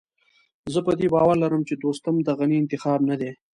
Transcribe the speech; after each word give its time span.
زه 0.73 0.79
په 0.85 0.91
دې 0.99 1.07
باور 1.13 1.35
لرم 1.43 1.61
چې 1.69 1.75
دوستم 1.83 2.15
د 2.21 2.29
غني 2.39 2.55
انتخاب 2.59 2.99
نه 3.09 3.15
دی. 3.21 3.31